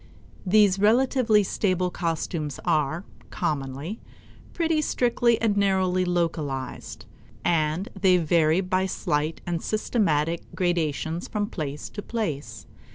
[0.47, 3.99] These relatively stable costumes are, commonly,
[4.51, 7.05] pretty strictly and narrowly localized,
[7.45, 12.65] and they vary by slight and systematic gradations from place to place.